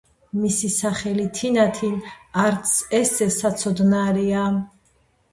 [0.43, 1.91] მისი სახელი- თინათინ,
[2.43, 4.47] არც ესე საცოდნარია